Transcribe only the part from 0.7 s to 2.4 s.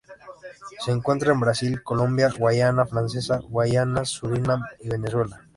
Se encuentra en Brasil, Colombia,